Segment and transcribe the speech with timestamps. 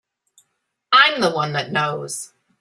[0.91, 2.33] I'm the one that knows.